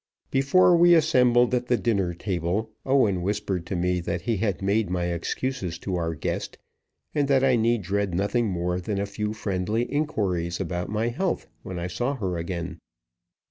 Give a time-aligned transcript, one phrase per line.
[0.31, 4.89] Before we assembled at the dinner table, Owen whispered to me that he had made
[4.89, 6.57] my excuses to our guest,
[7.13, 11.45] and that I need dread nothing more than a few friendly inquiries about my health
[11.61, 12.79] when I saw her again.